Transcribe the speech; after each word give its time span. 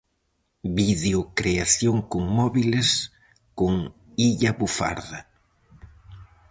Videocreación 0.77 2.01
con 2.11 2.23
móbiles, 2.37 2.89
con 3.53 3.73
Illa 4.29 4.51
Bufarda. 4.59 5.19